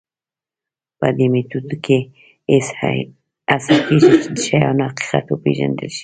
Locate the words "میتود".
1.33-1.69